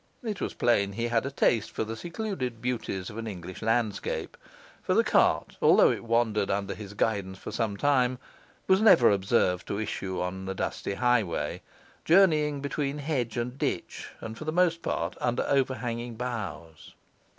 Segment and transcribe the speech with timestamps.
[0.23, 4.35] It was plain he had a taste for the secluded beauties of an English landscape;
[4.81, 8.17] for the cart, although it wandered under his guidance for some time,
[8.65, 11.61] was never observed to issue on the dusty highway,
[12.03, 16.95] journeying between hedge and ditch, and for the most part under overhanging boughs.